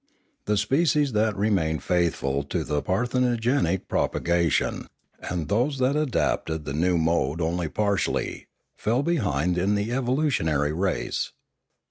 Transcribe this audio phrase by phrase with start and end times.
[0.45, 4.87] The species that re mained faithful to parthenogenetic propagation,
[5.19, 11.33] and those that adopted the new mode only partially, fell behind in the evolutionary race.